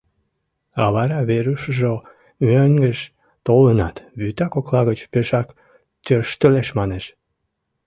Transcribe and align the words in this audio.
А 0.83 0.85
вара 0.95 1.19
Верушыжо 1.29 1.93
мӧҥгыш 2.47 2.99
толынат, 3.45 3.95
вӱта 4.19 4.47
кокла 4.53 4.81
гыч 4.89 4.99
пешак 5.11 5.47
тӧрштылеш 6.05 6.67
манеш. 6.77 7.05